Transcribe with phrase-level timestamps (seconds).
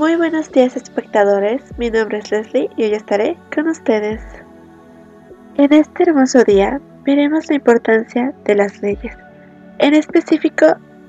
[0.00, 4.22] Muy buenos días espectadores, mi nombre es Leslie y hoy estaré con ustedes.
[5.56, 9.14] En este hermoso día veremos la importancia de las leyes,
[9.78, 10.64] en específico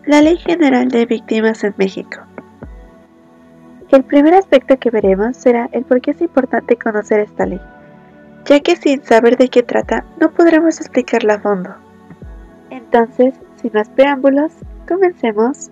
[0.06, 2.18] la Ley General de Víctimas en México.
[3.92, 7.62] El primer aspecto que veremos será el por qué es importante conocer esta ley,
[8.44, 11.74] ya que sin saber de qué trata no podremos explicarla a fondo.
[12.70, 14.52] Entonces, sin más preámbulos,
[14.86, 15.72] comencemos.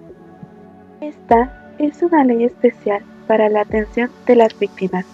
[1.02, 5.06] Esta es una ley especial para la atención de las víctimas,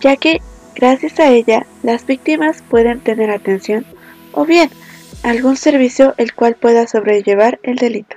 [0.00, 0.42] ya que
[0.74, 3.86] gracias a ella las víctimas pueden tener atención
[4.32, 4.68] o bien
[5.22, 8.16] algún servicio el cual pueda sobrellevar el delito.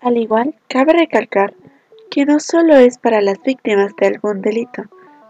[0.00, 1.54] Al igual, cabe recalcar
[2.10, 4.84] que no solo es para las víctimas de algún delito,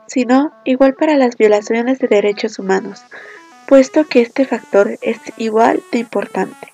[0.07, 3.03] sino igual para las violaciones de derechos humanos,
[3.69, 6.72] puesto que este factor es igual de importante.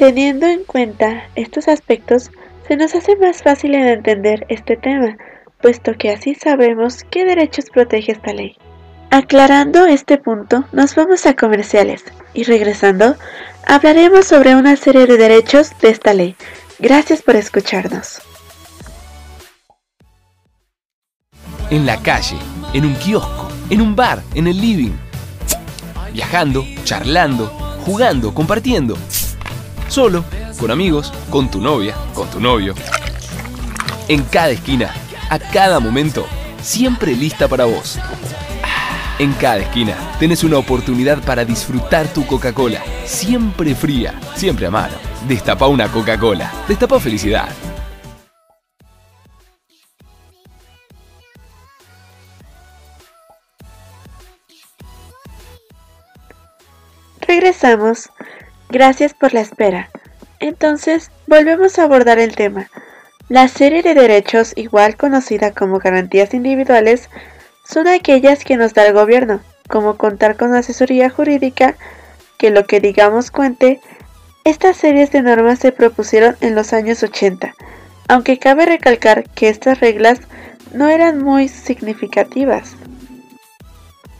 [0.00, 2.30] Teniendo en cuenta estos aspectos,
[2.66, 5.18] se nos hace más fácil entender este tema,
[5.60, 8.56] puesto que así sabemos qué derechos protege esta ley.
[9.10, 13.16] Aclarando este punto, nos vamos a comerciales y regresando,
[13.66, 16.34] hablaremos sobre una serie de derechos de esta ley.
[16.78, 18.22] Gracias por escucharnos.
[21.68, 22.38] En la calle,
[22.72, 24.96] en un kiosco, en un bar, en el living.
[26.14, 27.48] Viajando, charlando,
[27.84, 28.96] jugando, compartiendo
[29.90, 30.24] solo,
[30.58, 32.74] con amigos, con tu novia, con tu novio.
[34.08, 34.94] En cada esquina,
[35.28, 36.26] a cada momento,
[36.62, 37.98] siempre lista para vos.
[39.18, 44.94] En cada esquina tenés una oportunidad para disfrutar tu Coca-Cola, siempre fría, siempre a mano.
[45.28, 47.48] Destapa una Coca-Cola, destapa felicidad.
[57.20, 58.08] Regresamos.
[58.70, 59.90] Gracias por la espera.
[60.38, 62.70] Entonces, volvemos a abordar el tema.
[63.28, 67.10] La serie de derechos, igual conocida como garantías individuales,
[67.64, 71.74] son aquellas que nos da el gobierno, como contar con asesoría jurídica,
[72.38, 73.80] que lo que digamos cuente,
[74.44, 77.54] estas series de normas se propusieron en los años 80,
[78.08, 80.20] aunque cabe recalcar que estas reglas
[80.72, 82.76] no eran muy significativas.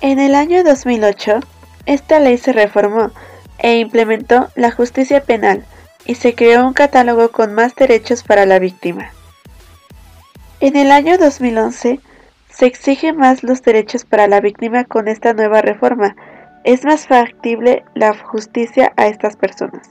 [0.00, 1.38] En el año 2008,
[1.87, 3.12] esta ley se reformó,
[3.60, 5.65] e implementó la justicia penal
[6.04, 9.12] y se creó un catálogo con más derechos para la víctima.
[10.60, 12.00] En el año 2011
[12.49, 16.16] se exige más los derechos para la víctima con esta nueva reforma.
[16.65, 19.88] Es más factible la justicia a estas personas.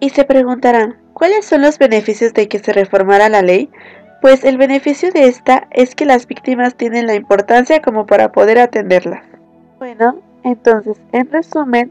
[0.00, 3.70] Y se preguntarán, ¿cuáles son los beneficios de que se reformara la ley?
[4.20, 8.58] Pues el beneficio de esta es que las víctimas tienen la importancia como para poder
[8.58, 9.22] atenderlas.
[9.78, 11.90] Bueno, entonces, en resumen,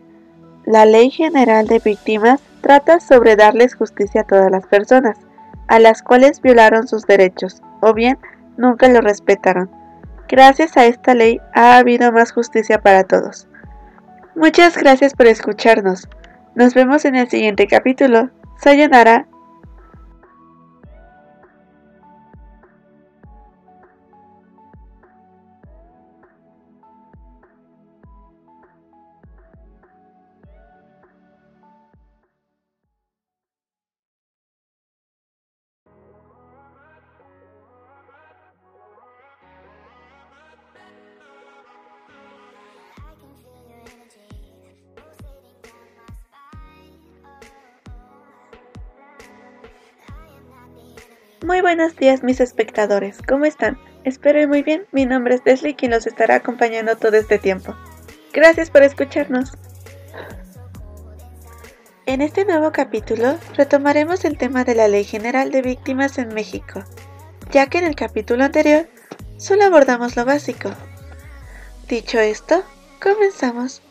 [0.65, 5.17] la Ley General de Víctimas trata sobre darles justicia a todas las personas,
[5.67, 8.17] a las cuales violaron sus derechos, o bien
[8.55, 9.69] nunca lo respetaron.
[10.29, 13.47] Gracias a esta ley ha habido más justicia para todos.
[14.35, 16.07] Muchas gracias por escucharnos.
[16.55, 18.29] Nos vemos en el siguiente capítulo.
[18.57, 19.27] Sayonara.
[51.43, 53.77] Muy buenos días mis espectadores, ¿cómo están?
[54.05, 57.75] Espero muy bien, mi nombre es Leslie quien los estará acompañando todo este tiempo.
[58.31, 59.51] Gracias por escucharnos.
[62.05, 66.85] En este nuevo capítulo retomaremos el tema de la Ley General de Víctimas en México,
[67.51, 68.87] ya que en el capítulo anterior
[69.35, 70.71] solo abordamos lo básico.
[71.89, 72.63] Dicho esto,
[73.01, 73.81] comenzamos.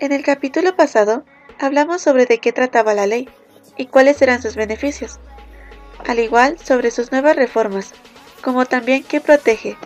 [0.00, 1.24] En el capítulo pasado
[1.60, 3.28] hablamos sobre de qué trataba la ley
[3.76, 5.20] y cuáles eran sus beneficios
[6.06, 7.92] al igual sobre sus nuevas reformas,
[8.42, 9.76] como también que protege.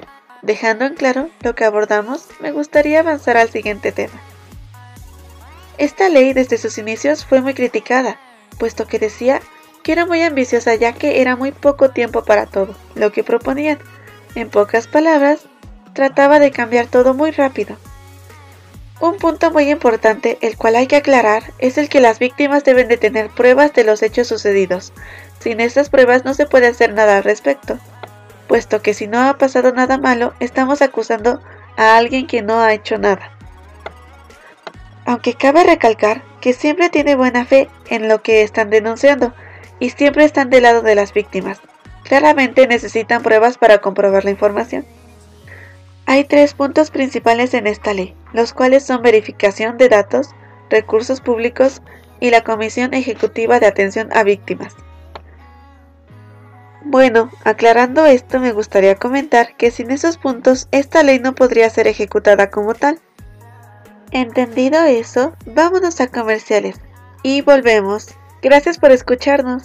[0.43, 4.21] Dejando en claro lo que abordamos, me gustaría avanzar al siguiente tema.
[5.79, 8.19] Esta ley desde sus inicios fue muy criticada,
[8.59, 9.41] puesto que decía
[9.83, 13.79] que era muy ambiciosa ya que era muy poco tiempo para todo, lo que proponían.
[14.35, 15.41] En pocas palabras,
[15.95, 17.77] trataba de cambiar todo muy rápido.
[19.01, 22.87] Un punto muy importante, el cual hay que aclarar, es el que las víctimas deben
[22.87, 24.93] de tener pruebas de los hechos sucedidos,
[25.39, 27.79] sin estas pruebas no se puede hacer nada al respecto,
[28.47, 31.41] puesto que si no ha pasado nada malo, estamos acusando
[31.79, 33.33] a alguien que no ha hecho nada.
[35.07, 39.33] Aunque cabe recalcar que siempre tiene buena fe en lo que están denunciando,
[39.79, 41.59] y siempre están del lado de las víctimas.
[42.05, 44.85] Claramente necesitan pruebas para comprobar la información.
[46.05, 50.31] Hay tres puntos principales en esta ley, los cuales son verificación de datos,
[50.69, 51.83] recursos públicos
[52.21, 54.75] y la Comisión Ejecutiva de Atención a Víctimas.
[56.83, 61.87] Bueno, aclarando esto me gustaría comentar que sin esos puntos esta ley no podría ser
[61.87, 62.99] ejecutada como tal.
[64.13, 66.81] Entendido eso, vámonos a comerciales
[67.23, 68.15] y volvemos.
[68.43, 69.65] Gracias por escucharnos.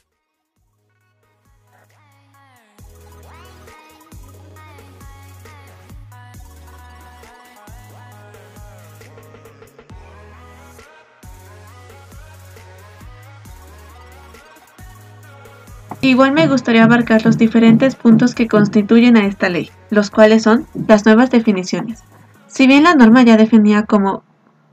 [16.01, 20.65] Igual me gustaría abarcar los diferentes puntos que constituyen a esta ley, los cuales son
[20.87, 22.03] las nuevas definiciones.
[22.47, 24.23] Si bien la norma ya definía como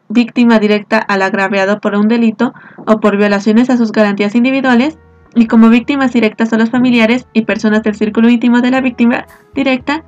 [0.09, 2.55] víctima directa al agraviado por un delito
[2.87, 4.99] o por violaciones a sus garantías individuales,
[5.35, 9.27] y como víctimas directas a los familiares y personas del círculo íntimo de la víctima
[9.55, 10.03] directa,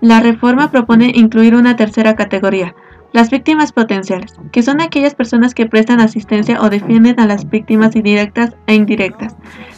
[0.00, 2.74] la reforma propone incluir una tercera categoría,
[3.12, 7.96] las víctimas potenciales, que son aquellas personas que prestan asistencia o defienden a las víctimas
[7.96, 9.36] indirectas e indirectas,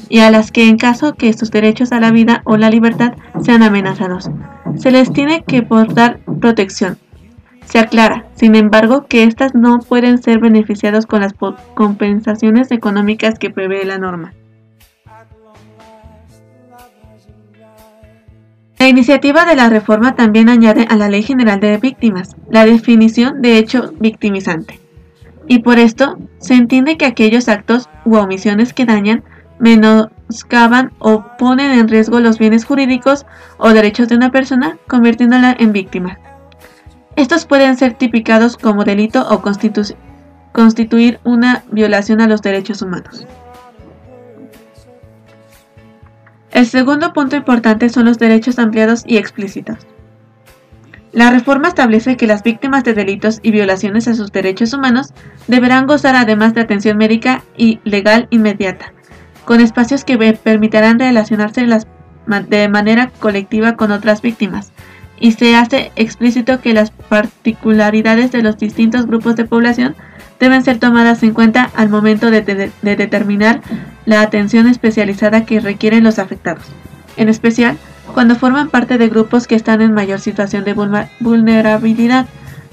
[0.09, 3.15] y a las que en caso que sus derechos a la vida o la libertad
[3.43, 4.31] sean amenazados,
[4.77, 6.99] se les tiene que dar protección.
[7.65, 11.35] Se aclara, sin embargo, que éstas no pueden ser beneficiadas con las
[11.75, 14.33] compensaciones económicas que prevé la norma.
[18.81, 23.43] La iniciativa de la reforma también añade a la Ley General de Víctimas la definición
[23.43, 24.81] de hecho victimizante.
[25.47, 29.23] Y por esto se entiende que aquellos actos u omisiones que dañan,
[29.59, 33.27] menoscaban o ponen en riesgo los bienes jurídicos
[33.59, 36.19] o derechos de una persona, convirtiéndola en víctima.
[37.17, 39.43] Estos pueden ser tipificados como delito o
[40.53, 43.27] constituir una violación a los derechos humanos.
[46.53, 49.79] El segundo punto importante son los derechos ampliados y explícitos.
[51.13, 55.13] La reforma establece que las víctimas de delitos y violaciones a sus derechos humanos
[55.49, 58.93] deberán gozar además de atención médica y legal inmediata,
[59.45, 61.67] con espacios que permitirán relacionarse
[62.49, 64.73] de manera colectiva con otras víctimas,
[65.19, 69.97] y se hace explícito que las particularidades de los distintos grupos de población
[70.41, 73.61] deben ser tomadas en cuenta al momento de, de, determinar
[74.07, 76.65] la atención especializada que requieren los afectados,
[77.17, 77.77] en especial
[78.15, 80.75] cuando forman parte de grupos que están en mayor situación de
[81.21, 82.27] vulnerabilidad,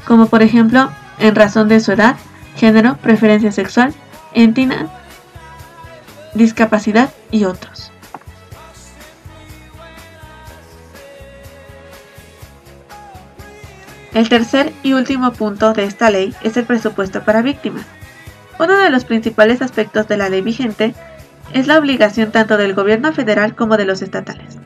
[0.05, 2.15] como por ejemplo en razón de su edad,
[2.55, 3.93] género, preferencia sexual,
[4.33, 4.87] entidad,
[6.33, 7.91] discapacidad y otros.
[14.17, 17.85] El tercer y último punto de esta ley es el presupuesto para víctimas.
[18.59, 20.95] Uno de los principales aspectos de la ley vigente
[21.53, 24.57] es la obligación tanto del gobierno federal como de los estatales.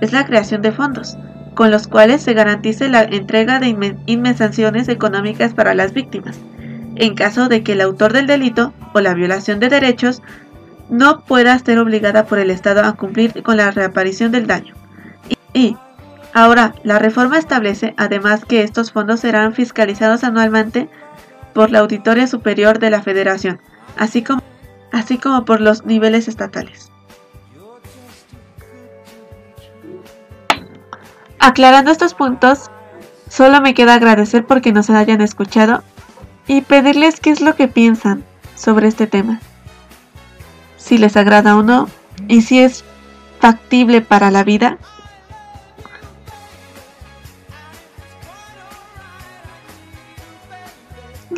[0.00, 1.16] Es la creación de fondos,
[1.54, 6.38] con los cuales se garantice la entrega de inmensaciones económicas para las víctimas,
[6.94, 10.22] en caso de que el autor del delito o la violación de derechos
[10.90, 14.76] no pueda ser obligada por el Estado a cumplir con la reaparición del daño.
[16.34, 20.88] Ahora, la reforma establece además que estos fondos serán fiscalizados anualmente
[21.52, 23.60] por la Auditoría Superior de la Federación,
[23.98, 24.42] así como,
[24.92, 26.90] así como por los niveles estatales.
[31.38, 32.70] Aclarando estos puntos,
[33.28, 35.82] solo me queda agradecer porque nos hayan escuchado
[36.46, 38.24] y pedirles qué es lo que piensan
[38.54, 39.40] sobre este tema.
[40.78, 41.88] Si les agrada o no
[42.28, 42.84] y si es
[43.40, 44.78] factible para la vida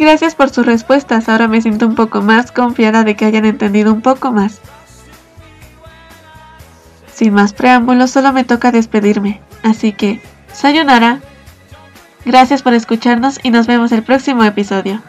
[0.04, 3.90] Gracias por sus respuestas, ahora me siento un poco más confiada de que hayan entendido
[3.90, 4.60] un poco más.
[7.10, 10.20] Sin más preámbulos, solo me toca despedirme, así que,
[10.52, 11.20] sayonara.
[12.26, 15.00] Gracias por escucharnos y nos vemos el próximo episodio.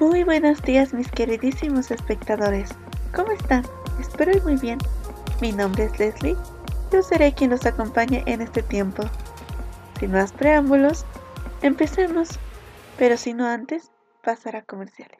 [0.00, 2.70] Muy buenos días mis queridísimos espectadores.
[3.14, 3.66] ¿Cómo están?
[4.00, 4.78] Espero muy bien.
[5.42, 6.38] Mi nombre es Leslie.
[6.90, 9.02] Yo seré quien los acompañe en este tiempo.
[9.98, 11.04] Sin más preámbulos,
[11.60, 12.30] empecemos.
[12.96, 13.90] Pero si no antes,
[14.22, 15.19] pasar a comerciales.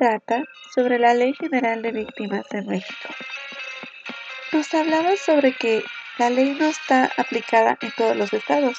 [0.00, 3.10] trata sobre la Ley General de Víctimas en México.
[4.50, 5.84] Nos hablaba sobre que
[6.16, 8.78] la ley no está aplicada en todos los estados,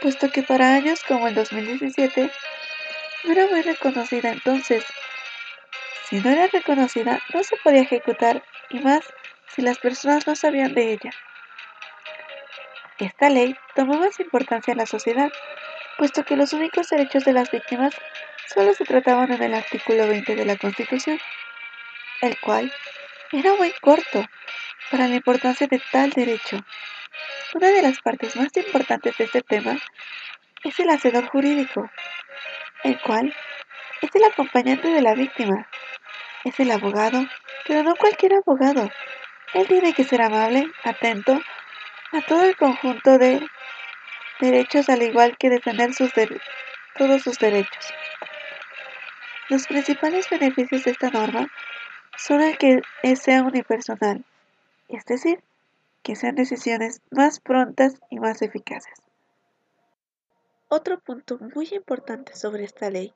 [0.00, 2.28] puesto que para años como el 2017
[3.22, 4.84] no era muy reconocida entonces.
[6.08, 9.02] Si no era reconocida, no se podía ejecutar y más
[9.54, 11.10] si las personas no sabían de ella.
[12.98, 15.30] Esta ley tomó más importancia en la sociedad,
[15.98, 17.94] puesto que los únicos derechos de las víctimas
[18.46, 21.18] solo se trataban en el artículo 20 de la Constitución,
[22.20, 22.72] el cual
[23.32, 24.24] era muy corto
[24.90, 26.58] para la importancia de tal derecho.
[27.54, 29.78] Una de las partes más importantes de este tema
[30.64, 31.90] es el hacedor jurídico,
[32.84, 33.34] el cual
[34.00, 35.68] es el acompañante de la víctima.
[36.44, 37.24] Es el abogado,
[37.66, 38.90] pero no cualquier abogado.
[39.54, 41.40] Él tiene que ser amable, atento
[42.12, 43.46] a todo el conjunto de
[44.40, 46.12] derechos, al igual que defender sus
[46.96, 47.94] todos sus derechos.
[49.52, 51.46] Los principales beneficios de esta norma
[52.16, 52.80] son el que
[53.16, 54.24] sea unipersonal,
[54.88, 55.44] es decir,
[56.02, 58.94] que sean decisiones más prontas y más eficaces.
[60.68, 63.12] Otro punto muy importante sobre esta ley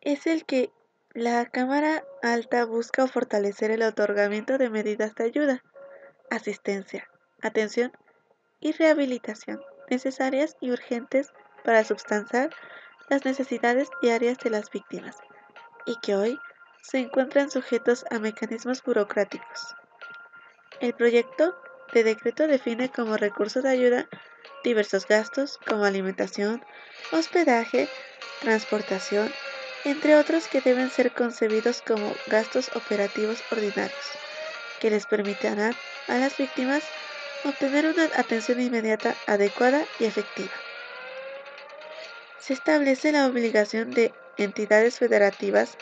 [0.00, 0.70] es el que
[1.12, 5.62] la Cámara Alta busca fortalecer el otorgamiento de medidas de ayuda,
[6.30, 7.06] asistencia,
[7.42, 7.92] atención
[8.60, 12.48] y rehabilitación necesarias y urgentes para substanciar
[13.10, 15.18] las necesidades diarias de las víctimas
[15.86, 16.40] y que hoy
[16.82, 19.74] se encuentran sujetos a mecanismos burocráticos.
[20.80, 21.54] El proyecto
[21.94, 24.08] de decreto define como recurso de ayuda
[24.62, 26.60] diversos gastos como alimentación,
[27.12, 27.88] hospedaje,
[28.40, 29.32] transportación,
[29.84, 34.18] entre otros que deben ser concebidos como gastos operativos ordinarios,
[34.80, 35.76] que les permitirán
[36.08, 36.92] a las víctimas
[37.44, 40.54] obtener una atención inmediata, adecuada y efectiva.
[42.38, 45.76] Se establece la obligación de entidades federativas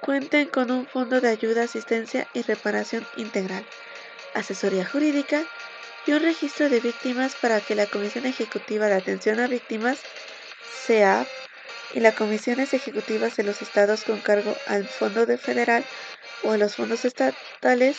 [0.00, 3.64] cuenten con un fondo de ayuda, asistencia y reparación integral,
[4.34, 5.42] asesoría jurídica
[6.06, 9.98] y un registro de víctimas para que la Comisión Ejecutiva de Atención a Víctimas,
[10.86, 11.26] CEAP,
[11.94, 15.84] y las comisiones ejecutivas de los estados con cargo al Fondo de Federal
[16.42, 17.98] o a los fondos estatales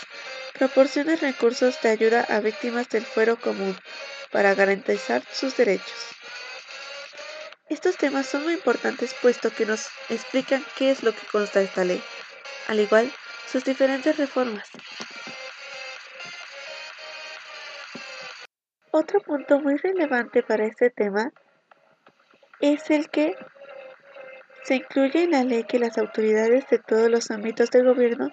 [0.54, 3.75] proporcionen recursos de ayuda a víctimas del fuero común
[4.32, 6.15] para garantizar sus derechos.
[7.68, 11.84] Estos temas son muy importantes puesto que nos explican qué es lo que consta esta
[11.84, 12.00] ley,
[12.68, 13.12] al igual
[13.48, 14.70] sus diferentes reformas.
[18.92, 21.32] Otro punto muy relevante para este tema
[22.62, 23.36] es el que
[24.64, 28.30] se incluye en la ley que las autoridades de todos los ámbitos del gobierno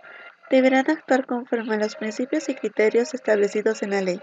[0.51, 4.21] deberán actuar conforme a los principios y criterios establecidos en la ley,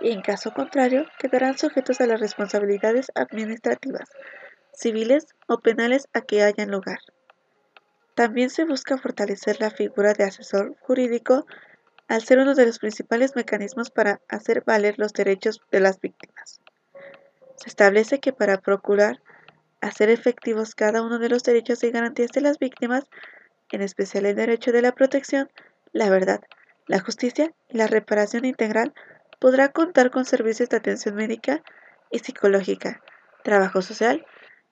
[0.00, 4.10] y en caso contrario quedarán sujetos a las responsabilidades administrativas,
[4.72, 6.98] civiles o penales a que hayan lugar.
[8.14, 11.46] También se busca fortalecer la figura de asesor jurídico
[12.08, 16.60] al ser uno de los principales mecanismos para hacer valer los derechos de las víctimas.
[17.56, 19.22] Se establece que para procurar
[19.80, 23.04] hacer efectivos cada uno de los derechos y garantías de las víctimas,
[23.70, 25.48] en especial el derecho de la protección,
[25.92, 26.40] la verdad,
[26.86, 28.92] la justicia y la reparación integral,
[29.38, 31.62] podrá contar con servicios de atención médica
[32.10, 33.00] y psicológica,
[33.44, 34.26] trabajo social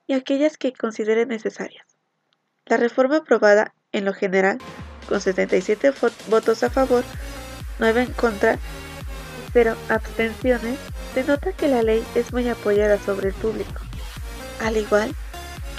[0.09, 1.85] y aquellas que considere necesarias.
[2.65, 4.57] La reforma aprobada, en lo general,
[5.07, 5.93] con 77
[6.29, 7.03] votos a favor,
[7.77, 8.57] 9 en contra,
[9.53, 10.79] pero abstenciones,
[11.13, 13.81] denota que la ley es muy apoyada sobre el público.
[14.61, 15.13] Al igual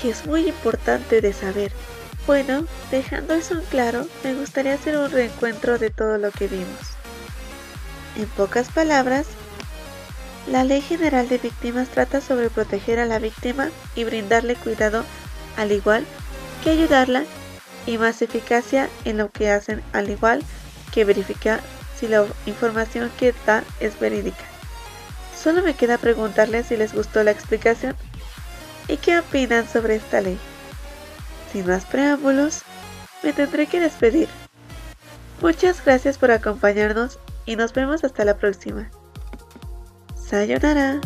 [0.00, 1.72] que es muy importante de saber.
[2.24, 6.94] Bueno, dejando eso en claro, me gustaría hacer un reencuentro de todo lo que vimos.
[8.16, 9.26] En pocas palabras,
[10.46, 15.04] la Ley General de Víctimas trata sobre proteger a la víctima y brindarle cuidado,
[15.56, 16.04] al igual
[16.62, 17.24] que ayudarla
[17.86, 20.42] y más eficacia en lo que hacen, al igual
[20.92, 21.60] que verificar
[21.98, 24.44] si la información que da es verídica.
[25.36, 27.96] Solo me queda preguntarles si les gustó la explicación
[28.88, 30.38] y qué opinan sobre esta ley.
[31.52, 32.62] Sin más preámbulos,
[33.22, 34.28] me tendré que despedir.
[35.40, 38.90] Muchas gracias por acompañarnos y nos vemos hasta la próxima.
[40.30, 41.00] Sayonara.